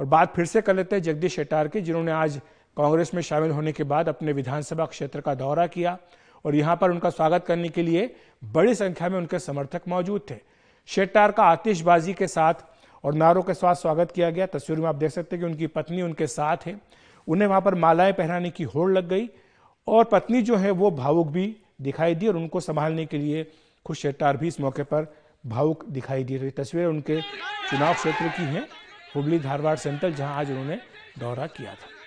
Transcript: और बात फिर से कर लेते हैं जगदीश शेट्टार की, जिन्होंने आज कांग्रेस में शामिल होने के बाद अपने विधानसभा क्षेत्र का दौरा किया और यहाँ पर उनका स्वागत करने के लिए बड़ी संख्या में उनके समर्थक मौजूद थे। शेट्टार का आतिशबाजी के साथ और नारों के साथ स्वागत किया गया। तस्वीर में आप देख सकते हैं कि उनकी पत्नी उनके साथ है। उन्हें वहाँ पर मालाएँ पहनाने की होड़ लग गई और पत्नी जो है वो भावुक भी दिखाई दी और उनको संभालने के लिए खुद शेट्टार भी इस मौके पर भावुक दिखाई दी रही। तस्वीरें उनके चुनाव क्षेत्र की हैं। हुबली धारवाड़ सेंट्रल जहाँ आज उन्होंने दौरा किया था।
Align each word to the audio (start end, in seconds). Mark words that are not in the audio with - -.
और 0.00 0.06
बात 0.06 0.32
फिर 0.34 0.44
से 0.46 0.60
कर 0.60 0.74
लेते 0.74 0.96
हैं 0.96 1.02
जगदीश 1.02 1.34
शेट्टार 1.36 1.68
की, 1.68 1.80
जिन्होंने 1.80 2.12
आज 2.12 2.40
कांग्रेस 2.76 3.10
में 3.14 3.20
शामिल 3.22 3.50
होने 3.50 3.72
के 3.72 3.84
बाद 3.84 4.08
अपने 4.08 4.32
विधानसभा 4.32 4.84
क्षेत्र 4.86 5.20
का 5.20 5.34
दौरा 5.34 5.66
किया 5.66 5.96
और 6.44 6.54
यहाँ 6.54 6.76
पर 6.76 6.90
उनका 6.90 7.10
स्वागत 7.10 7.44
करने 7.46 7.68
के 7.68 7.82
लिए 7.82 8.14
बड़ी 8.44 8.74
संख्या 8.74 9.08
में 9.08 9.18
उनके 9.18 9.38
समर्थक 9.38 9.88
मौजूद 9.88 10.22
थे। 10.30 10.36
शेट्टार 10.88 11.32
का 11.32 11.44
आतिशबाजी 11.44 12.14
के 12.14 12.26
साथ 12.26 12.64
और 13.04 13.14
नारों 13.14 13.42
के 13.42 13.54
साथ 13.54 13.74
स्वागत 13.74 14.12
किया 14.12 14.30
गया। 14.30 14.46
तस्वीर 14.46 14.78
में 14.78 14.88
आप 14.88 14.94
देख 14.94 15.10
सकते 15.10 15.36
हैं 15.36 15.44
कि 15.44 15.50
उनकी 15.52 15.66
पत्नी 15.66 16.02
उनके 16.02 16.26
साथ 16.26 16.66
है। 16.66 16.80
उन्हें 17.28 17.48
वहाँ 17.48 17.60
पर 17.60 17.74
मालाएँ 17.76 18.12
पहनाने 18.12 18.50
की 18.50 18.64
होड़ 18.64 18.90
लग 18.92 19.08
गई 19.08 19.28
और 19.88 20.04
पत्नी 20.04 20.42
जो 20.42 20.56
है 20.56 20.70
वो 20.70 20.90
भावुक 20.90 21.28
भी 21.28 21.56
दिखाई 21.82 22.14
दी 22.14 22.28
और 22.28 22.36
उनको 22.36 22.60
संभालने 22.60 23.06
के 23.06 23.18
लिए 23.18 23.46
खुद 23.86 23.96
शेट्टार 23.96 24.36
भी 24.36 24.48
इस 24.48 24.60
मौके 24.60 24.82
पर 24.82 25.14
भावुक 25.46 25.84
दिखाई 25.88 26.24
दी 26.24 26.36
रही। 26.36 26.50
तस्वीरें 26.50 26.86
उनके 26.86 27.20
चुनाव 27.70 27.94
क्षेत्र 27.94 28.28
की 28.28 28.42
हैं। 28.44 28.68
हुबली 29.14 29.38
धारवाड़ 29.38 29.76
सेंट्रल 29.76 30.12
जहाँ 30.14 30.34
आज 30.34 30.50
उन्होंने 30.50 30.78
दौरा 31.18 31.46
किया 31.46 31.74
था। 31.74 31.99